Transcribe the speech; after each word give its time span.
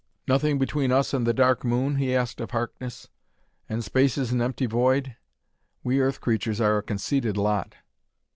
"Nothing 0.27 0.57
between 0.57 0.91
us 0.91 1.13
and 1.13 1.27
the 1.27 1.31
Dark 1.33 1.63
Moon?" 1.63 1.97
he 1.97 2.15
asked 2.15 2.41
of 2.41 2.49
Harkness. 2.49 3.07
"And 3.69 3.83
space 3.83 4.17
is 4.17 4.31
an 4.31 4.41
empty 4.41 4.65
void? 4.65 5.15
We 5.83 5.99
Earth 5.99 6.19
creatures 6.21 6.59
are 6.59 6.79
a 6.79 6.81
conceited 6.81 7.37
lot." 7.37 7.75